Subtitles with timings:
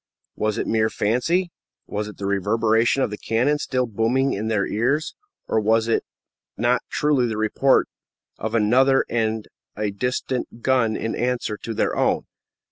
[0.35, 1.51] Was it mere fancy?
[1.85, 5.13] Was it the reverberation of the cannon still booming in their ears?
[5.47, 6.03] Or was it
[6.57, 7.87] not truly the report
[8.39, 12.25] of another and a distant gun in answer to their own?